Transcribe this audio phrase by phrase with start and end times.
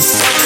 [0.00, 0.39] Peace.